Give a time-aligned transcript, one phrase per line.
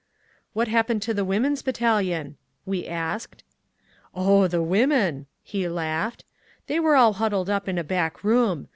[0.53, 3.43] "What happened to the Women's Battalion?" we asked.
[4.15, 6.25] "Oh—the women!" He laughed.
[6.65, 8.67] "They were all huddled up in a back room.